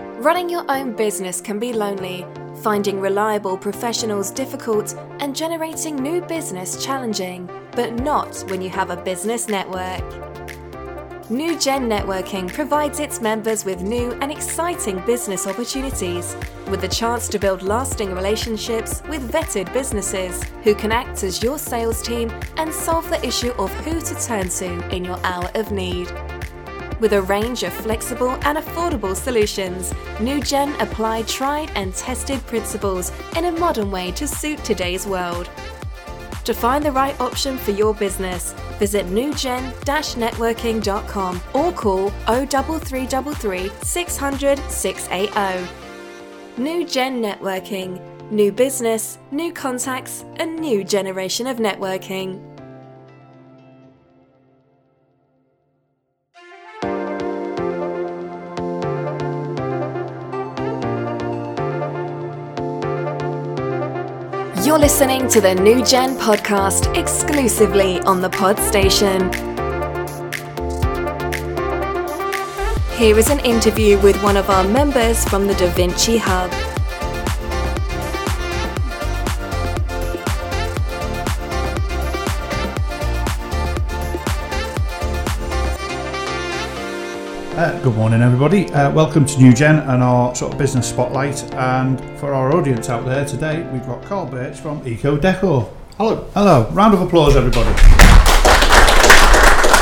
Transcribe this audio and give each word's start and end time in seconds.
Running 0.00 0.48
your 0.48 0.64
own 0.70 0.92
business 0.94 1.40
can 1.40 1.58
be 1.58 1.72
lonely, 1.72 2.24
finding 2.62 3.00
reliable 3.00 3.56
professionals 3.56 4.30
difficult, 4.30 4.94
and 5.20 5.34
generating 5.34 5.96
new 5.96 6.20
business 6.20 6.84
challenging, 6.84 7.50
but 7.72 7.92
not 7.94 8.44
when 8.48 8.62
you 8.62 8.70
have 8.70 8.90
a 8.90 8.96
business 8.96 9.48
network. 9.48 10.04
New 11.30 11.58
Gen 11.58 11.88
Networking 11.90 12.50
provides 12.50 13.00
its 13.00 13.20
members 13.20 13.64
with 13.64 13.82
new 13.82 14.12
and 14.22 14.32
exciting 14.32 14.98
business 15.04 15.46
opportunities, 15.46 16.34
with 16.68 16.80
the 16.80 16.88
chance 16.88 17.28
to 17.28 17.38
build 17.38 17.62
lasting 17.62 18.14
relationships 18.14 19.02
with 19.08 19.30
vetted 19.30 19.70
businesses 19.72 20.42
who 20.62 20.74
can 20.74 20.90
act 20.90 21.22
as 21.24 21.42
your 21.42 21.58
sales 21.58 22.00
team 22.00 22.30
and 22.56 22.72
solve 22.72 23.08
the 23.10 23.22
issue 23.26 23.50
of 23.58 23.70
who 23.84 24.00
to 24.00 24.14
turn 24.24 24.48
to 24.48 24.88
in 24.94 25.04
your 25.04 25.18
hour 25.24 25.50
of 25.54 25.70
need. 25.70 26.08
With 27.00 27.12
a 27.12 27.22
range 27.22 27.62
of 27.62 27.72
flexible 27.72 28.32
and 28.42 28.58
affordable 28.58 29.14
solutions, 29.14 29.92
NewGen 30.18 30.76
apply 30.80 31.22
tried 31.22 31.70
and 31.76 31.94
tested 31.94 32.44
principles 32.46 33.12
in 33.36 33.44
a 33.44 33.52
modern 33.52 33.92
way 33.92 34.10
to 34.12 34.26
suit 34.26 34.64
today's 34.64 35.06
world. 35.06 35.48
To 36.44 36.52
find 36.52 36.84
the 36.84 36.90
right 36.90 37.18
option 37.20 37.56
for 37.56 37.70
your 37.70 37.94
business, 37.94 38.52
visit 38.78 39.06
newgen-networking.com 39.06 41.40
or 41.54 41.72
call 41.72 42.08
03333 42.08 43.70
600 43.82 44.58
680. 44.58 45.70
New 46.56 46.84
Gen 46.84 47.22
Networking. 47.22 48.00
New 48.32 48.50
business, 48.50 49.18
new 49.30 49.52
contacts, 49.52 50.24
a 50.40 50.46
new 50.46 50.82
generation 50.82 51.46
of 51.46 51.58
networking. 51.58 52.57
You're 64.68 64.78
listening 64.78 65.28
to 65.28 65.40
the 65.40 65.54
New 65.54 65.82
Gen 65.82 66.14
podcast 66.18 66.94
exclusively 66.94 68.00
on 68.00 68.20
the 68.20 68.28
Pod 68.28 68.58
Station. 68.58 69.32
Here 72.98 73.18
is 73.18 73.30
an 73.30 73.40
interview 73.46 73.98
with 74.00 74.22
one 74.22 74.36
of 74.36 74.50
our 74.50 74.64
members 74.64 75.24
from 75.24 75.46
the 75.46 75.54
Da 75.54 75.70
Vinci 75.70 76.18
Hub. 76.18 76.67
Uh, 87.58 87.76
good 87.82 87.96
morning, 87.96 88.22
everybody. 88.22 88.72
Uh, 88.72 88.88
welcome 88.92 89.26
to 89.26 89.36
New 89.40 89.52
Gen 89.52 89.80
and 89.80 90.00
our 90.00 90.32
sort 90.32 90.52
of 90.52 90.58
business 90.60 90.88
spotlight. 90.88 91.42
And 91.54 91.98
for 92.20 92.32
our 92.32 92.54
audience 92.54 92.88
out 92.88 93.04
there 93.04 93.24
today, 93.24 93.68
we've 93.72 93.84
got 93.84 94.00
Carl 94.04 94.26
Birch 94.26 94.60
from 94.60 94.86
Eco 94.86 95.16
Decor. 95.16 95.68
Hello. 95.96 96.30
Hello. 96.34 96.70
Round 96.70 96.94
of 96.94 97.00
applause, 97.00 97.34
everybody. 97.34 97.68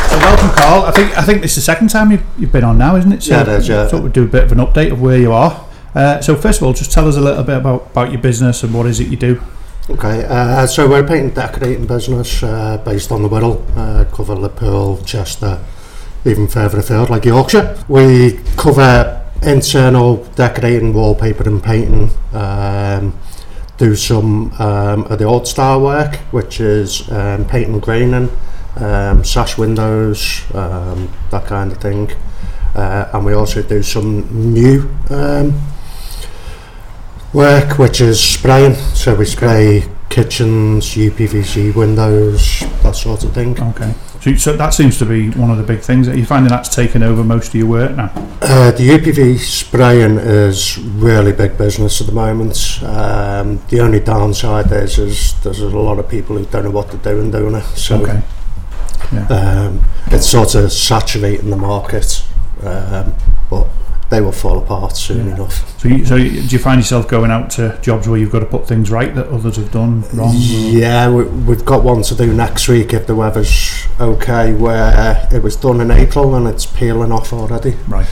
So 0.08 0.16
welcome, 0.16 0.48
Carl. 0.56 0.86
I 0.86 0.90
think 0.90 1.18
I 1.18 1.22
think 1.22 1.42
this 1.42 1.50
is 1.50 1.56
the 1.56 1.70
second 1.70 1.90
time 1.90 2.10
you've, 2.12 2.24
you've 2.38 2.50
been 2.50 2.64
on 2.64 2.78
now, 2.78 2.96
isn't 2.96 3.12
it? 3.12 3.22
So 3.22 3.34
Yeah, 3.34 3.42
it 3.42 3.48
is, 3.48 3.68
yeah. 3.68 3.86
Thought 3.88 4.04
we'd 4.04 4.14
do 4.14 4.24
a 4.24 4.26
bit 4.26 4.44
of 4.44 4.52
an 4.52 4.58
update 4.58 4.92
of 4.92 5.02
where 5.02 5.18
you 5.18 5.32
are. 5.32 5.62
Uh, 5.94 6.22
so 6.22 6.34
first 6.34 6.62
of 6.62 6.66
all, 6.66 6.72
just 6.72 6.92
tell 6.92 7.06
us 7.06 7.18
a 7.18 7.20
little 7.20 7.44
bit 7.44 7.58
about, 7.58 7.90
about 7.90 8.10
your 8.10 8.22
business 8.22 8.62
and 8.62 8.72
what 8.72 8.86
is 8.86 9.00
it 9.00 9.08
you 9.08 9.18
do. 9.18 9.42
Okay, 9.90 10.24
uh, 10.24 10.66
so 10.66 10.88
we're 10.88 11.04
a 11.04 11.06
paint 11.06 11.26
and 11.26 11.34
decorating 11.34 11.86
business 11.86 12.42
uh, 12.42 12.78
based 12.86 13.12
on 13.12 13.20
the 13.22 13.28
Wirral, 13.28 13.62
uh, 13.76 14.06
cover 14.16 14.34
Liverpool, 14.34 14.96
Chester, 15.04 15.62
even 16.26 16.48
further 16.48 16.78
afield 16.78 17.10
like 17.10 17.24
Yorkshire. 17.24 17.76
We 17.88 18.40
cover 18.56 19.22
internal 19.42 20.24
decorating, 20.34 20.92
wallpaper 20.92 21.48
and 21.48 21.62
painting, 21.62 22.10
um, 22.32 23.18
do 23.78 23.94
some 23.94 24.52
um, 24.60 25.04
of 25.04 25.18
the 25.18 25.24
old 25.24 25.46
style 25.46 25.80
work, 25.80 26.16
which 26.32 26.60
is 26.60 27.10
um, 27.10 27.44
paint 27.46 27.68
and 27.68 27.82
graining, 27.82 28.30
um, 28.76 29.24
sash 29.24 29.58
windows, 29.58 30.42
um, 30.54 31.12
that 31.30 31.46
kind 31.46 31.72
of 31.72 31.78
thing. 31.78 32.10
Uh, 32.74 33.10
and 33.12 33.24
we 33.24 33.32
also 33.32 33.62
do 33.62 33.82
some 33.82 34.52
new 34.52 34.88
um, 35.10 35.58
work, 37.32 37.78
which 37.78 38.00
is 38.00 38.20
spraying. 38.20 38.74
So 38.74 39.14
we 39.14 39.24
spray 39.26 39.84
kitchens, 40.08 40.94
UPVC 40.94 41.74
windows, 41.74 42.60
that 42.82 42.94
sort 42.96 43.24
of 43.24 43.32
thing. 43.32 43.60
Okay. 43.60 43.94
So, 44.20 44.34
so 44.34 44.56
that 44.56 44.70
seems 44.74 44.98
to 44.98 45.04
be 45.06 45.30
one 45.30 45.50
of 45.50 45.56
the 45.58 45.62
big 45.62 45.80
things. 45.80 46.08
Are 46.08 46.16
you 46.16 46.24
finding 46.24 46.48
that's 46.50 46.74
taken 46.74 47.02
over 47.02 47.22
most 47.22 47.48
of 47.48 47.54
your 47.54 47.66
work 47.66 47.94
now? 47.96 48.10
Uh, 48.42 48.70
the 48.72 48.88
UPV 48.88 49.38
spraying 49.38 50.18
is 50.18 50.78
really 50.78 51.32
big 51.32 51.56
business 51.58 52.00
at 52.00 52.06
the 52.06 52.12
moment. 52.12 52.80
Um, 52.82 53.60
the 53.68 53.80
only 53.80 54.00
downside 54.00 54.72
is, 54.72 54.98
is 54.98 55.40
there's 55.42 55.60
a 55.60 55.68
lot 55.68 55.98
of 55.98 56.08
people 56.08 56.36
who 56.38 56.44
don't 56.46 56.64
know 56.64 56.70
what 56.70 56.90
they're 56.90 57.14
doing 57.14 57.30
doing 57.30 57.54
it. 57.54 57.64
So 57.76 58.00
Okay. 58.02 58.22
um, 59.32 59.82
it's 60.08 60.28
sort 60.28 60.54
of 60.54 60.72
saturating 60.72 61.50
the 61.50 61.56
market, 61.56 62.24
um, 62.62 63.14
but 63.50 63.68
they 64.08 64.20
will 64.20 64.30
fall 64.32 64.58
apart 64.58 64.96
soon 64.96 65.26
Yeah. 65.26 65.34
enough. 65.34 65.80
So, 65.80 65.88
you, 65.88 66.04
so 66.04 66.14
you- 66.14 66.42
do 66.42 66.48
you 66.54 66.58
find 66.60 66.78
yourself 66.80 67.08
going 67.08 67.30
out 67.32 67.50
to 67.50 67.76
jobs 67.82 68.06
where 68.08 68.18
you've 68.18 68.30
got 68.30 68.38
to 68.40 68.46
put 68.46 68.68
things 68.68 68.90
right 68.90 69.12
that 69.16 69.26
others 69.28 69.56
have 69.56 69.72
done 69.72 70.04
wrong? 70.12 70.32
Yeah, 70.36 71.10
we, 71.10 71.24
we've 71.24 71.64
got 71.64 71.82
one 71.82 72.02
to 72.02 72.14
do 72.14 72.32
next 72.32 72.68
week 72.68 72.92
if 72.94 73.06
the 73.06 73.16
weather's 73.16 73.86
okay, 74.00 74.52
where 74.54 75.26
it 75.32 75.42
was 75.42 75.56
done 75.56 75.80
in 75.80 75.90
April 75.90 76.34
and 76.36 76.46
it's 76.46 76.66
peeling 76.66 77.10
off 77.10 77.32
already. 77.32 77.76
Right. 77.88 78.06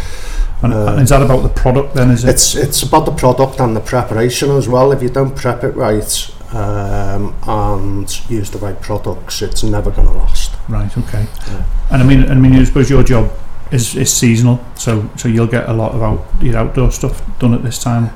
And, 0.62 0.72
Uh, 0.72 0.87
and 0.94 1.03
is 1.03 1.10
that 1.10 1.22
about 1.22 1.43
the 1.43 1.49
product 1.50 1.94
then? 1.94 2.10
Is 2.10 2.25
it? 2.25 2.31
It's 2.31 2.54
it's 2.54 2.83
about 2.83 3.04
the 3.04 3.12
product 3.12 3.60
and 3.60 3.77
the 3.77 3.81
preparation 3.81 4.50
as 4.50 4.66
well. 4.66 4.93
If 4.93 5.03
you 5.03 5.10
don't 5.10 5.37
prep 5.37 5.62
it 5.62 5.77
right 5.77 6.31
um, 6.54 7.34
and 7.47 8.31
use 8.31 8.50
the 8.50 8.59
right 8.59 8.81
products, 8.81 9.43
it's 9.43 9.62
never 9.62 9.91
going 9.91 10.06
to 10.09 10.15
last. 10.15 10.53
Right. 10.69 10.97
Okay. 10.97 11.27
Yeah. 11.49 11.65
And 11.91 12.03
I 12.03 12.06
mean, 12.06 12.31
I 12.31 12.34
mean, 12.34 12.54
I 12.56 12.65
suppose 12.65 12.88
your 12.88 13.03
job 13.03 13.31
is, 13.74 13.94
is 13.96 14.12
seasonal, 14.12 14.58
so 14.76 15.08
so 15.16 15.28
you'll 15.28 15.46
get 15.46 15.68
a 15.68 15.72
lot 15.72 15.92
of 15.92 16.02
out, 16.02 16.24
your 16.40 16.56
outdoor 16.56 16.90
stuff 16.92 17.22
done 17.38 17.54
at 17.54 17.62
this 17.62 17.78
time. 17.78 18.10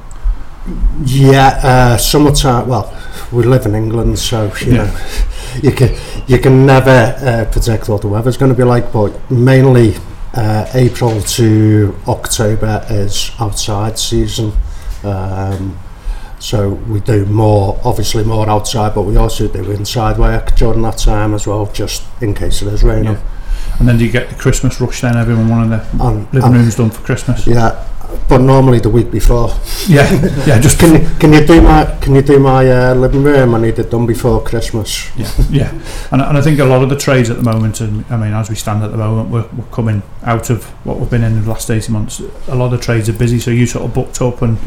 Yeah, 1.04 1.60
uh, 1.62 1.96
summertime. 1.96 2.69
Well, 2.69 2.92
we 3.32 3.42
live 3.44 3.66
in 3.66 3.74
England, 3.74 4.19
so 4.19 4.52
you 4.60 4.72
Yeah. 4.72 4.84
know 4.84 4.91
you 5.62 5.72
can 5.72 5.94
you 6.26 6.38
can 6.38 6.66
never 6.66 6.91
uh, 6.91 7.44
predict 7.50 7.88
what 7.88 8.00
the 8.02 8.08
weather's 8.08 8.36
going 8.36 8.52
to 8.52 8.56
be 8.56 8.64
like. 8.64 8.92
But 8.92 9.10
mainly 9.30 9.96
uh, 10.34 10.66
April 10.74 11.20
to 11.22 11.94
October 12.06 12.84
is 12.90 13.30
outside 13.40 13.98
season. 13.98 14.52
Um, 15.04 15.78
so 16.40 16.70
we 16.88 17.00
do 17.00 17.25
more, 17.26 17.80
obviously 17.84 18.22
more 18.25 18.48
outside, 18.48 18.94
but 18.94 19.02
we 19.02 19.16
also 19.16 19.48
do 19.48 19.70
inside 19.72 20.19
work 20.19 20.54
during 20.54 20.82
that 20.82 20.98
time 20.98 21.34
as 21.34 21.46
well, 21.48 21.66
just 21.72 22.04
in 22.20 22.32
case 22.34 22.62
it 22.62 22.69
is 22.72 22.82
raining. 22.84 23.14
Yeah. 23.14 23.20
And 23.78 23.89
then 23.89 23.99
you 24.00 24.11
get 24.11 24.28
the 24.28 24.34
Christmas 24.34 24.81
rush? 24.81 25.00
Then 25.00 25.16
everyone 25.16 25.49
wanting 25.49 25.71
their 25.71 25.87
living 26.33 26.53
rooms 26.53 26.77
done 26.77 26.91
for 26.91 27.03
Christmas. 27.03 27.47
yeah, 27.47 27.87
but 28.28 28.39
normally 28.39 28.81
the 28.81 28.91
week 28.91 29.11
before. 29.11 29.50
Yeah. 29.87 30.11
Yeah. 30.47 30.59
Just 30.59 30.78
Can 30.78 30.94
you, 31.00 31.09
can 31.19 31.33
you 31.33 31.47
do 31.47 31.61
my 31.61 31.84
can 32.00 32.15
you 32.15 32.22
do 32.22 32.38
my 32.38 32.67
uh, 32.71 32.94
living 32.94 33.22
room? 33.22 33.55
I 33.55 33.61
need 33.61 33.78
it 33.78 33.91
done 33.91 34.06
before 34.06 34.43
Christmas. 34.43 35.11
Yeah, 35.17 35.31
yeah, 35.50 35.71
and, 36.11 36.21
and 36.22 36.37
I 36.37 36.41
think 36.41 36.59
a 36.59 36.65
lot 36.65 36.83
of 36.83 36.88
the 36.88 36.97
trades 36.97 37.31
at 37.31 37.37
the 37.37 37.43
moment, 37.43 37.81
and 37.81 38.05
I 38.11 38.17
mean, 38.17 38.33
as 38.33 38.49
we 38.50 38.56
stand 38.56 38.83
at 38.83 38.91
the 38.91 38.97
moment, 38.97 39.31
we're, 39.31 39.49
we're 39.56 39.71
coming 39.71 40.03
out 40.22 40.50
of 40.50 40.65
what 40.84 40.99
we've 40.99 41.11
been 41.11 41.22
in 41.22 41.43
the 41.43 41.49
last 41.49 41.71
eighteen 41.71 41.93
months. 41.93 42.21
A 42.49 42.55
lot 42.55 42.72
of 42.72 42.81
trades 42.81 43.09
are 43.09 43.12
busy, 43.15 43.38
so 43.38 43.50
you 43.50 43.67
sort 43.67 43.84
of 43.84 43.94
booked 43.94 44.21
up 44.21 44.43
and 44.43 44.59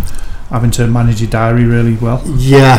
having 0.51 0.69
to 0.71 0.85
manage 0.85 1.21
your 1.21 1.29
diary 1.29 1.63
really 1.65 1.95
well. 1.95 2.21
Yeah, 2.37 2.75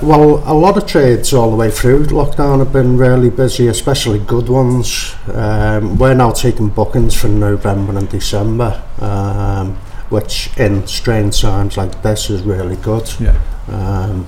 uh, 0.00 0.06
well, 0.06 0.42
a 0.46 0.54
lot 0.54 0.76
of 0.78 0.86
trades 0.86 1.32
all 1.34 1.50
the 1.50 1.56
way 1.56 1.70
through 1.70 2.06
lockdown 2.06 2.58
have 2.60 2.72
been 2.72 2.96
really 2.96 3.28
busy, 3.30 3.68
especially 3.68 4.18
good 4.18 4.48
ones. 4.48 5.14
Um, 5.32 5.98
we're 5.98 6.14
now 6.14 6.30
taking 6.32 6.68
bookings 6.68 7.14
for 7.14 7.28
November 7.28 7.96
and 7.98 8.08
December, 8.08 8.82
um, 9.00 9.74
which 10.08 10.50
in 10.58 10.86
strange 10.86 11.40
times 11.42 11.76
like 11.76 12.02
this 12.02 12.30
is 12.30 12.42
really 12.42 12.76
good. 12.76 13.08
Yeah, 13.20 13.38
Um, 13.68 14.26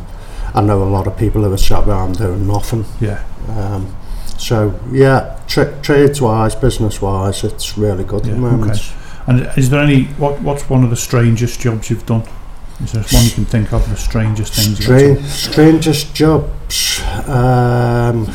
I 0.55 0.61
know 0.61 0.83
a 0.83 0.91
lot 0.97 1.07
of 1.07 1.17
people 1.17 1.43
who 1.43 1.53
are 1.53 1.57
sat 1.59 1.89
around 1.89 2.19
doing 2.19 2.47
nothing. 2.47 2.85
yeah, 3.01 3.21
Um, 3.49 3.97
so 4.37 4.75
yeah, 4.93 5.37
tra- 5.49 5.73
trades 5.81 6.21
wise, 6.21 6.55
business 6.55 7.01
wise, 7.01 7.45
it's 7.45 7.79
really 7.79 8.05
good 8.05 8.27
Yeah, 8.27 8.33
at 8.33 8.37
the 8.37 8.41
moment. 8.43 8.73
okay. 8.73 8.83
And 9.27 9.51
is 9.57 9.71
there 9.71 9.81
any 9.81 10.05
what 10.19 10.43
what's 10.43 10.69
one 10.69 10.85
of 10.85 10.91
the 10.91 10.97
strangest 10.97 11.59
jobs 11.61 11.89
you've 11.89 12.05
done? 12.05 12.25
Is 12.83 12.93
there 12.93 13.03
one 13.11 13.25
you 13.25 13.31
can 13.31 13.45
think 13.45 13.73
of 13.73 13.89
the 13.89 13.97
strangest 13.97 14.55
things? 14.55 14.79
Strange, 14.83 15.25
strangest 15.27 16.15
jobs. 16.15 17.01
Um, 17.29 18.27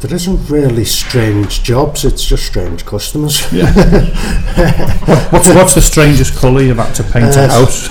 there 0.00 0.14
isn't 0.14 0.48
really 0.48 0.84
strange 0.84 1.62
jobs. 1.62 2.04
It's 2.04 2.24
just 2.24 2.46
strange 2.46 2.84
customers. 2.86 3.50
Yeah. 3.52 3.72
What's 5.30 5.48
what's 5.48 5.74
the 5.74 5.82
strangest 5.82 6.36
colour 6.36 6.62
you've 6.62 6.76
had 6.78 6.94
to 6.94 7.02
paint 7.02 7.34
a 7.36 7.42
Uh, 7.44 7.48
house? 7.48 7.90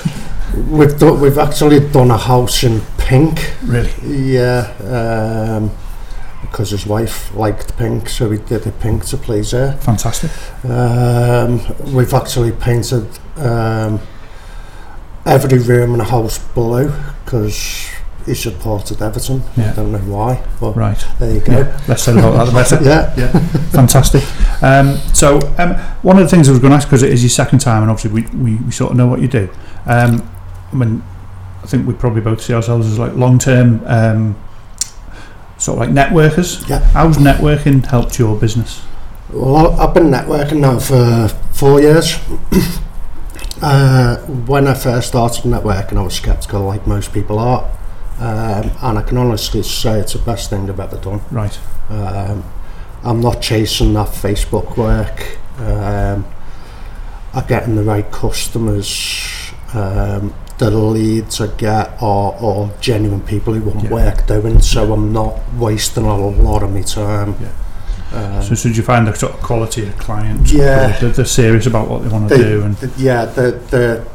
We've 0.70 0.98
done, 0.98 1.20
we've 1.20 1.38
actually 1.38 1.80
done 1.92 2.12
a 2.12 2.18
house 2.18 2.64
in 2.64 2.82
pink. 2.98 3.54
Really? 3.64 3.92
Yeah, 4.08 4.72
um, 5.60 5.72
because 6.42 6.72
his 6.72 6.86
wife 6.88 7.34
liked 7.36 7.76
pink, 7.78 8.08
so 8.10 8.30
we 8.30 8.38
did 8.38 8.66
it 8.66 8.80
pink 8.80 9.06
to 9.08 9.18
please 9.18 9.52
her. 9.52 9.74
Fantastic. 9.82 10.32
Um, 10.64 11.60
we've 11.94 12.14
actually 12.14 12.52
painted 12.54 13.06
um, 13.38 14.00
every 15.26 15.60
room 15.60 15.92
in 15.94 15.98
the 16.00 16.04
house 16.06 16.38
blue 16.40 16.92
because 17.24 17.90
he 18.26 18.34
supported 18.34 19.02
Everton. 19.02 19.44
Yeah. 19.56 19.72
I 19.72 19.76
don't 19.76 19.92
know 19.92 19.98
why, 20.00 20.44
but 20.60 20.76
Right. 20.76 21.04
there 21.20 21.34
you 21.34 21.40
go. 21.42 21.52
Yeah. 21.60 21.80
Less 21.88 22.04
said 22.04 22.18
about 22.18 22.34
that, 22.34 22.46
the 22.46 22.52
better. 22.52 22.84
Yeah. 22.84 23.14
Yeah, 23.18 23.40
fantastic. 23.72 24.24
Um, 24.64 24.98
so, 25.14 25.40
um, 25.58 25.76
one 26.02 26.18
of 26.18 26.24
the 26.24 26.30
things 26.30 26.48
I 26.48 26.52
was 26.52 26.60
going 26.60 26.72
to 26.72 26.78
ask, 26.78 26.88
because 26.88 27.04
it 27.04 27.12
is 27.12 27.22
your 27.24 27.30
second 27.30 27.60
time, 27.60 27.82
and 27.84 27.92
obviously 27.92 28.22
we, 28.22 28.28
we, 28.38 28.56
we 28.64 28.72
sort 28.72 28.92
of 28.92 28.98
know 28.98 29.08
what 29.08 29.22
you 29.22 29.28
do. 29.28 29.48
Um, 29.86 30.28
I 30.72 30.76
mean, 30.76 31.04
I 31.64 31.68
think 31.68 31.88
we 31.88 31.94
probably 31.94 32.22
both 32.22 32.42
see 32.42 32.54
ourselves 32.54 32.88
as 32.88 32.98
like 32.98 33.14
long 33.14 33.38
term, 33.40 33.82
um, 33.86 34.36
sort 35.58 35.80
of 35.80 35.88
like 35.88 35.90
networkers. 36.08 36.68
Yeah. 36.68 36.80
How's 36.80 37.18
networking 37.18 37.86
helped 37.86 38.18
your 38.20 38.36
business? 38.40 38.84
Well, 39.32 39.80
I've 39.80 39.94
been 39.94 40.12
networking 40.12 40.60
now 40.62 40.80
for 40.80 41.28
four 41.54 41.80
years. 41.82 42.18
Uh, 43.66 44.18
when 44.48 44.68
I 44.68 44.76
first 44.76 45.08
started 45.08 45.44
networking, 45.44 45.98
I 45.98 46.04
was 46.04 46.16
sceptical, 46.20 46.62
like 46.62 46.86
most 46.86 47.12
people 47.14 47.40
are. 47.40 47.64
Um, 48.20 48.72
and 48.82 49.00
I 49.00 49.02
can 49.02 49.18
honestly 49.18 49.64
say 49.64 50.00
it's 50.00 50.14
the 50.14 50.20
best 50.20 50.50
thing 50.50 50.70
I've 50.70 50.80
ever 50.80 50.98
done. 50.98 51.22
Right. 51.32 51.60
Um, 51.90 52.44
I'm 53.04 53.20
not 53.22 53.42
chasing 53.42 53.94
that 53.94 54.10
Facebook 54.10 54.78
work. 54.78 55.38
Um, 55.60 56.26
I'm 57.34 57.46
getting 57.48 57.76
the 57.76 57.84
right 57.84 58.10
customers. 58.12 59.52
Um, 59.74 60.34
the 60.58 60.70
leads 60.70 61.42
I 61.42 61.48
get 61.48 62.02
are 62.02 62.32
all 62.34 62.72
genuine 62.80 63.22
people 63.22 63.54
who 63.54 63.62
want 63.62 63.84
Yeah. 63.84 63.90
work 63.90 64.28
doing, 64.28 64.62
so 64.62 64.94
I'm 64.94 65.12
not 65.12 65.40
wasting 65.58 66.06
a 66.06 66.16
lot 66.16 66.64
of 66.64 66.72
my 66.74 66.82
time. 66.82 67.36
Yeah. 67.42 67.48
Um, 68.16 68.42
So, 68.44 68.56
so 68.56 68.70
you 68.70 68.84
find 68.84 69.08
the 69.08 69.14
sort 69.16 69.34
of 69.34 69.42
quality 69.42 69.88
of 69.88 69.98
clients? 69.98 70.52
Yeah. 70.52 70.98
They're, 71.00 71.10
they're 71.12 71.26
serious 71.26 71.66
about 71.68 71.90
what 71.90 72.04
they 72.04 72.10
want 72.10 72.30
to 72.30 72.38
do, 72.38 72.62
and 72.64 72.76
the- 72.78 72.92
yeah, 73.02 73.26
the, 73.26 73.52
the 73.72 74.06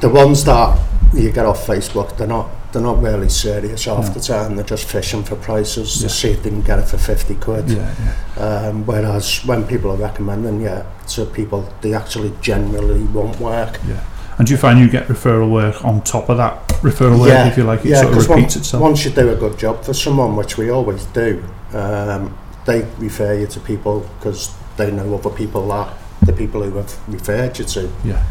the 0.00 0.08
ones 0.08 0.44
that 0.44 0.78
you 1.12 1.30
get 1.30 1.44
off 1.44 1.66
Facebook, 1.66 2.16
they're 2.16 2.26
not 2.38 2.48
they're 2.72 2.80
not 2.82 3.02
really 3.02 3.28
serious 3.28 3.84
half 3.84 4.06
No. 4.06 4.12
the 4.14 4.20
time. 4.20 4.54
They're 4.56 4.64
just 4.76 4.84
fishing 4.88 5.24
for 5.24 5.36
prices 5.36 5.96
Yeah. 5.96 6.08
to 6.08 6.14
see 6.14 6.30
if 6.30 6.42
they 6.42 6.50
can 6.50 6.62
get 6.62 6.78
it 6.78 6.86
for 6.88 6.98
fifty 6.98 7.34
quid. 7.34 7.68
yeah, 7.68 7.94
yeah, 8.36 8.42
Um, 8.68 8.86
whereas 8.86 9.44
when 9.44 9.64
people 9.64 9.90
are 9.90 9.96
recommending, 9.96 10.60
yeah, 10.62 10.82
to 11.08 11.24
people, 11.26 11.64
they 11.82 11.92
actually 11.94 12.32
genuinely 12.40 13.02
want 13.12 13.38
work. 13.40 13.78
yeah. 13.88 14.00
And 14.38 14.46
do 14.46 14.52
you 14.54 14.58
find 14.58 14.78
you 14.78 14.88
get 14.88 15.06
referral 15.08 15.50
work 15.50 15.84
on 15.84 16.00
top 16.00 16.30
of 16.30 16.36
that 16.38 16.66
referral 16.82 17.18
work, 17.20 17.46
if 17.50 17.58
you 17.58 17.64
like, 17.64 17.84
it 17.84 17.90
yeah, 17.90 18.00
sort 18.02 18.16
of 18.16 18.28
repeats 18.28 18.54
one- 18.56 18.60
itself? 18.62 18.82
Once 18.82 19.04
you 19.04 19.10
do 19.10 19.28
a 19.30 19.34
good 19.36 19.58
job 19.58 19.84
for 19.84 19.92
someone, 19.92 20.34
which 20.36 20.56
we 20.56 20.70
always 20.70 21.04
do, 21.12 21.42
um, 21.74 22.32
they 22.70 22.86
refer 22.98 23.34
you 23.34 23.46
to 23.48 23.60
people 23.60 24.08
because 24.18 24.54
they 24.76 24.90
know 24.92 25.14
other 25.14 25.30
people 25.30 25.66
that 25.68 25.92
the 26.22 26.32
people 26.34 26.62
who 26.62 26.76
have 26.76 27.08
referred 27.08 27.58
you 27.58 27.64
to 27.64 27.90
Yeah. 28.04 28.22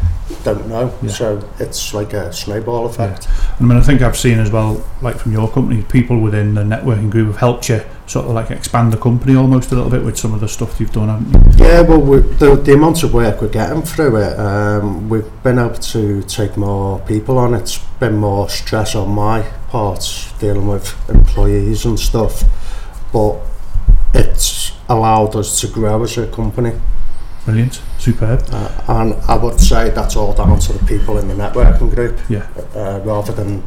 don't 0.44 0.68
know. 0.68 0.94
Yeah. 1.02 1.10
So 1.10 1.48
it's 1.58 1.92
like 1.92 2.12
a 2.12 2.32
snowball 2.32 2.86
effect. 2.86 3.26
I 3.60 3.64
mean, 3.64 3.76
I 3.76 3.80
think 3.80 4.00
I've 4.00 4.16
seen 4.16 4.38
as 4.38 4.50
well, 4.52 4.82
like 5.02 5.16
from 5.18 5.32
your 5.32 5.48
company, 5.50 5.82
people 5.82 6.20
within 6.20 6.54
the 6.54 6.62
networking 6.62 7.10
group 7.10 7.26
have 7.26 7.36
helped 7.38 7.68
you 7.68 7.82
sort 8.06 8.26
of 8.26 8.32
like 8.32 8.52
expand 8.52 8.92
the 8.92 8.96
company 8.96 9.34
almost 9.34 9.72
a 9.72 9.74
little 9.74 9.90
bit 9.90 10.04
with 10.04 10.16
some 10.16 10.32
of 10.32 10.38
the 10.40 10.48
stuff 10.48 10.78
you've 10.80 10.92
done, 10.92 11.08
haven't 11.08 11.58
you? 11.58 11.64
Yeah, 11.66 11.80
well, 11.82 12.00
the, 12.20 12.54
the 12.56 12.74
amount 12.74 13.02
of 13.02 13.12
work 13.12 13.42
we're 13.42 13.48
getting 13.48 13.82
through 13.82 14.16
it, 14.18 14.38
um, 14.38 15.08
we've 15.08 15.42
been 15.42 15.58
able 15.58 15.74
to 15.74 16.22
take 16.22 16.56
more 16.56 17.00
people 17.00 17.38
on. 17.38 17.54
It's 17.54 17.78
been 17.98 18.16
more 18.16 18.48
stress 18.48 18.94
on 18.94 19.08
my 19.10 19.42
part 19.68 20.32
dealing 20.38 20.68
with 20.68 20.94
employees 21.10 21.84
and 21.84 21.98
stuff, 21.98 22.44
but 23.12 23.34
allowed 24.94 25.34
us 25.36 25.60
to 25.62 25.68
grow 25.68 26.02
as 26.02 26.18
a 26.18 26.26
company. 26.26 26.72
Brilliant, 27.46 27.80
superb. 27.98 28.42
Uh, 28.52 28.70
and 28.88 29.14
I 29.26 29.36
would 29.36 29.58
say 29.58 29.88
that's 29.90 30.14
all 30.16 30.34
down 30.34 30.58
to 30.58 30.72
the 30.74 30.84
people 30.84 31.16
in 31.18 31.28
the 31.28 31.34
networking 31.34 31.94
group, 31.94 32.18
Yeah. 32.28 32.46
uh, 32.74 33.00
rather 33.04 33.32
than 33.32 33.62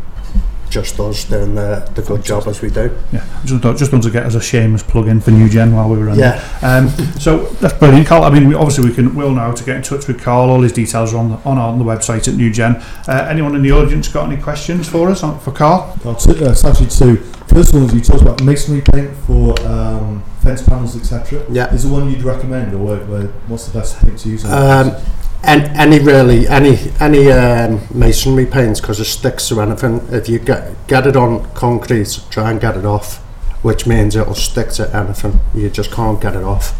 just 0.69 0.99
us 0.99 1.25
doing 1.25 1.53
the, 1.53 1.87
the 1.93 2.01
good 2.01 2.23
job 2.23 2.47
as 2.47 2.61
we 2.61 2.69
do. 2.69 2.95
Yeah, 3.11 3.23
just, 3.45 3.61
thought- 3.61 3.77
just 3.77 3.91
want 3.91 4.03
to 4.05 4.09
get 4.11 4.23
as 4.23 4.33
a 4.35 4.41
shameless 4.41 4.81
plug 4.83 5.07
in 5.07 5.21
for 5.21 5.29
New 5.31 5.47
Gen 5.49 5.73
while 5.75 5.87
we 5.89 5.97
were 5.97 6.09
on. 6.09 6.17
Yeah, 6.19 6.41
Um, 6.63 6.89
so 7.19 7.45
that's 7.61 7.75
brilliant, 7.77 8.07
Carl. 8.07 8.23
I 8.23 8.29
mean, 8.31 8.47
we, 8.47 8.55
obviously 8.55 8.89
we 8.89 8.95
can. 8.95 9.13
We'll 9.15 9.31
know 9.33 9.53
to 9.53 9.63
get 9.63 9.75
in 9.77 9.81
touch 9.83 10.07
with 10.07 10.19
Carl. 10.21 10.49
All 10.49 10.61
his 10.61 10.71
details 10.73 11.13
are 11.13 11.17
on 11.17 11.29
the, 11.29 11.35
on, 11.45 11.57
on 11.59 11.77
the 11.79 11.85
website 11.85 12.27
at 12.27 12.33
New 12.35 12.51
Gen. 12.51 12.75
Uh, 13.07 13.27
anyone 13.29 13.55
in 13.55 13.61
the 13.61 13.71
audience 13.71 14.07
got 14.07 14.31
any 14.31 14.41
questions 14.41 14.87
for 14.89 15.09
us 15.11 15.21
on, 15.23 15.39
for 15.39 15.51
Carl? 15.51 15.95
Well, 16.03 16.15
two, 16.15 16.31
uh, 16.43 16.51
it's 16.51 16.65
actually 16.65 16.87
two. 16.89 17.23
First 17.53 17.73
one 17.73 17.83
was 17.83 17.94
you 17.94 18.01
talked 18.01 18.23
about 18.23 18.41
masonry 18.44 18.81
paint 18.81 19.15
for 19.27 19.59
um, 19.67 20.23
fence 20.41 20.63
panels, 20.63 20.95
etc. 20.97 21.45
yeah. 21.51 21.71
Is 21.71 21.83
the 21.83 21.89
one 21.94 22.09
you'd 22.09 22.23
recommend, 22.23 22.73
or 22.73 22.79
where, 22.79 23.05
where, 23.05 23.27
what's 23.47 23.67
the 23.67 23.77
best 23.79 23.97
thing 24.00 24.15
to 24.15 24.29
use? 24.29 24.44
Um, 24.45 24.95
and 25.44 25.63
any 25.77 26.00
really 26.00 26.47
any 26.47 26.77
any 27.00 27.31
um, 27.31 27.79
masonry 27.94 28.47
paints 28.47 28.79
because 28.81 29.00
it 29.00 29.05
sticks 29.05 29.50
to 29.50 29.61
anything. 29.61 30.01
If 30.09 30.27
you 30.29 30.39
get 30.39 30.88
get 30.88 31.05
it 31.05 31.15
on 31.15 31.45
concrete, 31.53 32.21
try 32.31 32.50
and 32.50 32.59
get 32.59 32.75
it 32.75 32.85
off, 32.85 33.17
which 33.61 33.85
means 33.85 34.15
it'll 34.15 34.33
stick 34.33 34.69
to 34.71 34.95
anything. 34.95 35.39
You 35.53 35.69
just 35.69 35.91
can't 35.91 36.19
get 36.19 36.35
it 36.35 36.44
off, 36.44 36.73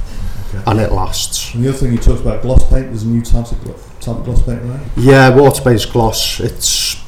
Okay. 0.56 0.64
and 0.66 0.80
it 0.80 0.92
lasts. 0.92 1.54
And 1.54 1.66
the 1.66 1.70
other 1.70 1.78
thing 1.78 1.92
you 1.92 2.00
talked 2.00 2.22
about 2.22 2.42
gloss 2.42 2.68
paint. 2.70 2.88
There's 2.88 3.04
a 3.04 3.08
new 3.08 3.22
type 3.22 3.52
of, 3.52 3.64
glo- 3.64 3.76
type 4.00 4.18
of 4.18 4.26
gloss 4.26 4.42
paint, 4.42 4.64
right? 4.64 4.82
Yeah, 4.98 5.30
water-based 5.36 5.92
gloss. 5.94 6.40
It's 6.40 7.03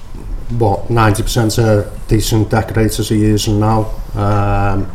what 0.51 0.89
ninety 0.89 1.24
percent 1.24 1.57
of 1.57 2.07
decent 2.07 2.50
decorators 2.50 3.12
are 3.12 3.15
using 3.15 3.59
now. 3.59 3.92
Um, 4.13 4.92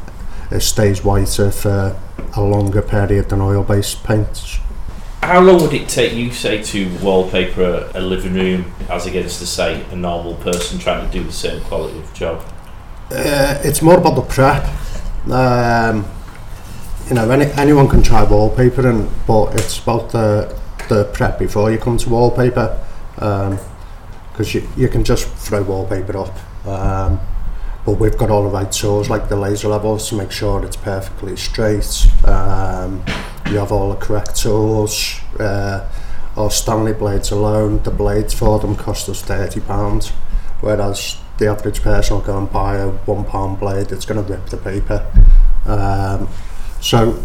it 0.50 0.60
stays 0.60 1.04
whiter 1.04 1.50
for 1.50 2.00
a 2.34 2.42
longer 2.42 2.82
period 2.82 3.28
than 3.28 3.40
oil-based 3.40 4.04
paints. 4.04 4.58
How 5.22 5.40
long 5.40 5.60
would 5.60 5.74
it 5.74 5.88
take 5.88 6.14
you, 6.14 6.32
say, 6.32 6.62
to 6.62 6.98
wallpaper 6.98 7.62
a, 7.62 7.98
a 7.98 8.00
living 8.00 8.34
room 8.34 8.72
as 8.88 9.06
against 9.06 9.38
to 9.40 9.46
say 9.46 9.84
a 9.90 9.96
normal 9.96 10.34
person 10.36 10.78
trying 10.78 11.08
to 11.08 11.18
do 11.18 11.22
the 11.22 11.32
same 11.32 11.60
quality 11.62 11.98
of 11.98 12.14
job? 12.14 12.42
Uh, 13.10 13.60
it's 13.62 13.82
more 13.82 13.98
about 13.98 14.14
the 14.14 14.22
prep. 14.22 14.64
Um, 15.30 16.06
you 17.08 17.14
know, 17.14 17.30
any, 17.30 17.46
anyone 17.52 17.88
can 17.88 18.02
try 18.02 18.24
wallpapering, 18.24 19.10
but 19.26 19.54
it's 19.54 19.78
about 19.78 20.10
the 20.10 20.58
the 20.88 21.04
prep 21.12 21.38
before 21.38 21.70
you 21.70 21.78
come 21.78 21.98
to 21.98 22.08
wallpaper. 22.08 22.84
Because 24.40 24.54
you, 24.54 24.66
you 24.74 24.88
can 24.88 25.04
just 25.04 25.28
throw 25.28 25.62
wallpaper 25.62 26.16
up. 26.16 26.66
Um, 26.66 27.20
but 27.84 28.00
we've 28.00 28.16
got 28.16 28.30
all 28.30 28.44
the 28.44 28.48
right 28.48 28.72
tools, 28.72 29.10
like 29.10 29.28
the 29.28 29.36
laser 29.36 29.68
levels, 29.68 30.08
to 30.08 30.14
make 30.14 30.30
sure 30.30 30.64
it's 30.64 30.76
perfectly 30.76 31.36
straight. 31.36 32.06
Um, 32.24 33.04
you 33.50 33.58
have 33.58 33.70
all 33.70 33.90
the 33.90 33.96
correct 33.96 34.36
tools. 34.36 35.20
Uh, 35.38 35.86
our 36.38 36.50
Stanley 36.50 36.94
blades 36.94 37.30
alone, 37.30 37.82
the 37.82 37.90
blades 37.90 38.32
for 38.32 38.58
them 38.58 38.76
cost 38.76 39.10
us 39.10 39.22
£30. 39.22 40.08
Whereas 40.62 41.18
the 41.36 41.48
average 41.48 41.82
person 41.82 42.16
will 42.16 42.24
go 42.24 42.38
and 42.38 42.50
buy 42.50 42.76
a 42.76 42.88
one 42.88 43.26
pound 43.26 43.60
blade, 43.60 43.92
it's 43.92 44.06
going 44.06 44.24
to 44.24 44.32
rip 44.32 44.46
the 44.46 44.56
paper. 44.56 45.06
Um, 45.66 46.30
so 46.80 47.22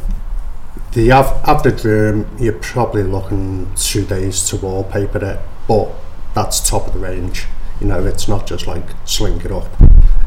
the 0.92 1.14
av- 1.14 1.40
average 1.48 1.86
room, 1.86 2.36
you're 2.38 2.60
probably 2.60 3.04
looking 3.04 3.74
two 3.78 4.04
days 4.04 4.46
to 4.50 4.58
wallpaper 4.58 5.24
it, 5.24 5.40
but 5.66 5.96
that's 6.36 6.70
top 6.70 6.86
of 6.86 6.94
the 6.94 7.00
range. 7.00 7.48
You 7.82 7.88
know, 7.88 8.06
it's 8.06 8.28
not 8.28 8.46
just 8.46 8.68
like 8.68 8.84
sling 9.06 9.42
it 9.42 9.52
up. 9.52 9.66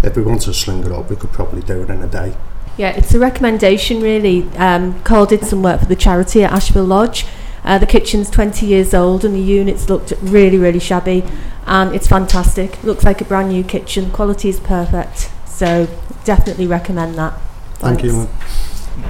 If 0.03 0.17
we 0.17 0.23
want 0.23 0.43
to 0.43 0.55
sling 0.55 0.85
it 0.85 0.91
up, 0.91 1.09
we 1.09 1.17
could 1.17 1.33
probably 1.33 1.63
do 1.63 1.83
it 1.83 1.91
in 1.91 2.03
a 2.03 2.09
day. 2.09 2.35
Yeah, 2.77 2.91
it's 2.91 3.15
a 3.15 3.19
recommendation 3.19 4.01
really. 4.01 4.49
Um, 4.57 5.01
Carl 5.03 5.27
did 5.27 5.45
some 5.45 5.63
work 5.63 5.81
for 5.81 5.87
the 5.87 5.97
charity 5.97 6.43
at 6.43 6.53
Asheville 6.53 6.85
Lodge. 6.85 7.27
Uh, 7.65 7.77
the 7.77 7.87
kitchen's 7.87 8.31
20 8.31 8.67
years 8.67 8.95
old 8.95 9.25
and 9.25 9.35
the 9.35 9.41
units 9.41 9.89
looked 9.89 10.13
really, 10.23 10.57
really 10.57 10.79
shabby 10.79 11.25
and 11.67 11.95
it's 11.95 12.07
fantastic. 12.07 12.83
Looks 12.83 13.05
like 13.05 13.21
a 13.21 13.25
brand 13.25 13.51
new 13.51 13.63
kitchen. 13.63 14.11
Quality 14.11 14.49
is 14.49 14.61
perfect. 14.61 15.31
So 15.47 15.89
definitely 16.25 16.67
recommend 16.67 17.17
that. 17.17 17.35
Thank 17.75 18.05
you. 18.05 18.25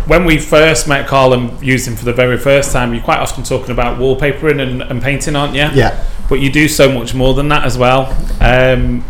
When 0.07 0.25
we 0.25 0.39
first 0.39 0.89
met 0.89 1.07
Carl 1.07 1.33
and 1.33 1.63
used 1.63 1.87
him 1.87 1.95
for 1.95 2.05
the 2.05 2.13
very 2.13 2.39
first 2.39 2.73
time, 2.73 2.93
you're 2.95 3.03
quite 3.03 3.21
often 3.21 3.45
talking 3.45 3.71
about 3.71 3.99
wallpapering 3.99 4.61
and, 4.61 4.83
and 4.83 5.01
painting, 5.01 5.37
aren't 5.37 5.55
you? 5.55 5.69
Yeah. 5.73 6.05
But 6.29 6.41
you 6.41 6.51
do 6.51 6.69
so 6.69 6.93
much 6.93 7.15
more 7.15 7.35
than 7.35 7.49
that 7.49 7.65
as 7.65 7.79
well. 7.79 8.07
Um, 8.41 9.05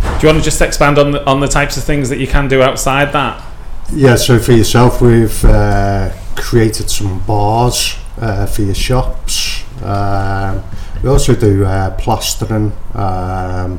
do 0.00 0.26
you 0.26 0.32
want 0.32 0.38
to 0.38 0.44
just 0.44 0.60
expand 0.60 0.98
on 0.98 1.12
the, 1.12 1.24
on 1.26 1.40
the 1.40 1.48
types 1.48 1.76
of 1.76 1.84
things 1.84 2.08
that 2.08 2.18
you 2.18 2.26
can 2.26 2.48
do 2.48 2.62
outside 2.62 3.12
that? 3.12 3.44
Yeah, 3.92 4.16
so 4.16 4.38
for 4.38 4.52
yourself, 4.52 5.00
we've 5.00 5.44
uh, 5.44 6.12
created 6.36 6.90
some 6.90 7.20
bars 7.20 7.96
uh, 8.18 8.46
for 8.46 8.62
your 8.62 8.74
shops. 8.74 9.64
Um, 9.82 10.62
we 11.02 11.08
also 11.08 11.34
do 11.34 11.64
uh, 11.64 11.96
plastering, 11.96 12.72
um, 12.94 13.78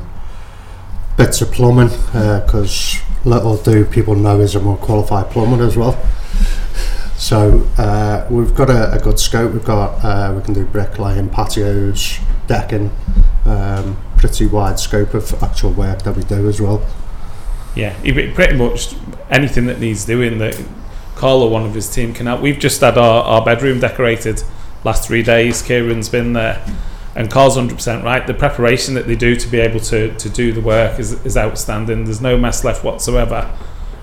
bits 1.18 1.42
of 1.42 1.52
plumbing, 1.52 1.90
because 2.14 2.98
little 3.26 3.58
do 3.58 3.84
people 3.86 4.16
know 4.16 4.40
is 4.40 4.56
a 4.56 4.60
more 4.60 4.78
qualified 4.78 5.30
plumber 5.30 5.64
as 5.64 5.76
well. 5.76 6.00
So 7.18 7.68
uh, 7.78 8.26
we've 8.30 8.56
got 8.56 8.70
a, 8.70 8.94
a 8.94 9.00
good 9.00 9.20
scope. 9.20 9.52
We've 9.52 9.66
got 9.66 10.04
uh, 10.04 10.34
we 10.34 10.42
can 10.42 10.54
do 10.54 10.66
bricklaying, 10.66 11.30
patios, 11.30 12.18
decking, 12.50 12.92
um, 13.46 13.98
pretty 14.18 14.46
wide 14.46 14.80
scope 14.80 15.14
of 15.14 15.42
actual 15.42 15.72
work 15.72 16.02
that 16.02 16.18
we 16.18 16.24
do 16.24 16.50
as 16.50 16.60
well. 16.60 16.86
Yeah, 17.76 17.98
pretty 18.02 18.58
much 18.58 18.96
anything 19.30 19.68
that 19.68 19.80
needs 19.80 20.04
doing 20.04 20.40
that 20.40 20.62
Carl 21.16 21.44
or 21.44 21.50
one 21.50 21.66
of 21.66 21.74
his 21.74 21.94
team 21.94 22.14
can 22.14 22.26
help. 22.26 22.42
We've 22.42 22.58
just 22.58 22.80
had 22.82 22.98
our, 22.98 23.24
our 23.24 23.44
bedroom 23.44 23.80
decorated 23.80 24.42
last 24.86 25.08
three 25.08 25.22
days. 25.22 25.62
Kieran's 25.62 26.08
been 26.08 26.32
there. 26.34 26.66
And 27.16 27.30
Carl's 27.30 27.58
100% 27.58 28.04
right. 28.04 28.26
The 28.26 28.34
preparation 28.34 28.94
that 28.94 29.06
they 29.06 29.16
do 29.16 29.36
to 29.36 29.48
be 29.50 29.60
able 29.60 29.82
to, 29.82 30.16
to 30.16 30.30
do 30.30 30.54
the 30.54 30.62
work 30.62 31.00
is, 31.00 31.14
is 31.26 31.36
outstanding. 31.36 32.06
There's 32.06 32.22
no 32.22 32.38
mess 32.38 32.64
left 32.64 32.84
whatsoever. 32.84 33.54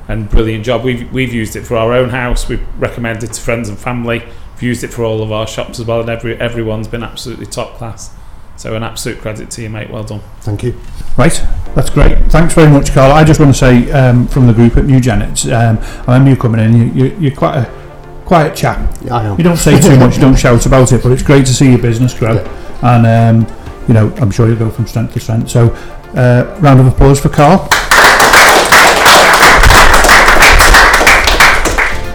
And 0.08 0.28
brilliant 0.28 0.64
job. 0.64 0.84
We've, 0.84 1.10
we've 1.10 1.32
used 1.32 1.56
it 1.56 1.62
for 1.62 1.76
our 1.76 1.92
own 1.92 2.10
house. 2.10 2.48
We've 2.48 2.66
recommended 2.78 3.32
to 3.32 3.40
friends 3.40 3.68
and 3.68 3.78
family. 3.78 4.22
We've 4.54 4.62
used 4.62 4.84
it 4.84 4.88
for 4.88 5.02
all 5.02 5.22
of 5.22 5.32
our 5.32 5.46
shops 5.46 5.80
as 5.80 5.86
well. 5.86 6.00
And 6.00 6.10
every, 6.10 6.38
everyone's 6.38 6.88
been 6.88 7.02
absolutely 7.02 7.46
top 7.46 7.74
class. 7.74 8.14
So 8.56 8.74
an 8.74 8.82
absolute 8.82 9.20
credit 9.20 9.50
to 9.52 9.62
you, 9.62 9.70
mate. 9.70 9.90
Well 9.90 10.04
done. 10.04 10.20
Thank 10.40 10.62
you. 10.62 10.80
Right, 11.16 11.44
that's 11.74 11.90
great. 11.90 12.18
Thanks 12.30 12.54
very 12.54 12.70
much, 12.70 12.92
Carl. 12.92 13.12
I 13.12 13.24
just 13.24 13.38
want 13.38 13.54
to 13.54 13.58
say 13.58 13.90
um, 13.92 14.26
from 14.28 14.46
the 14.46 14.52
group 14.52 14.76
at 14.76 14.84
New 14.84 15.00
Genet, 15.00 15.46
um, 15.46 15.78
I 15.80 16.14
remember 16.14 16.30
you 16.30 16.36
coming 16.36 16.60
in. 16.60 16.76
You, 16.76 17.04
you, 17.04 17.16
you're 17.18 17.36
quite 17.36 17.58
a 17.58 18.22
quiet 18.24 18.56
chap. 18.56 18.94
Yeah, 19.02 19.14
I 19.14 19.24
am. 19.24 19.38
You 19.38 19.44
don't 19.44 19.56
say 19.56 19.80
too 19.80 19.96
much, 20.00 20.16
you 20.16 20.20
don't 20.20 20.38
shout 20.38 20.64
about 20.66 20.92
it, 20.92 21.02
but 21.02 21.12
it's 21.12 21.22
great 21.22 21.46
to 21.46 21.54
see 21.54 21.70
your 21.70 21.80
business 21.80 22.12
grow. 22.18 22.38
And 22.82 23.46
um, 23.46 23.56
you 23.88 23.94
know, 23.94 24.12
I'm 24.16 24.30
sure 24.30 24.48
you'll 24.48 24.58
go 24.58 24.70
from 24.70 24.86
strength 24.86 25.14
to 25.14 25.20
strength. 25.20 25.50
So, 25.50 25.68
uh, 26.14 26.58
round 26.60 26.80
of 26.80 26.86
applause 26.86 27.20
for 27.20 27.28
Carl. 27.28 27.68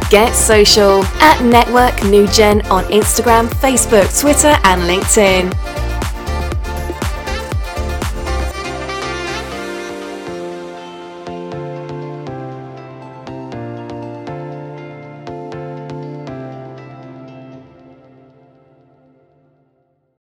Get 0.10 0.34
social 0.36 1.06
at 1.22 1.42
Network 1.42 2.04
New 2.04 2.28
Gen 2.28 2.62
on 2.68 2.84
Instagram, 2.86 3.48
Facebook, 3.48 4.20
Twitter, 4.20 4.58
and 4.66 4.82
LinkedIn. 4.82 5.61